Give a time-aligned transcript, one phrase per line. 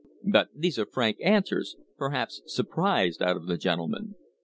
[0.17, 4.15] * But these are frank answers, perhaps surprised out of the gentlemen.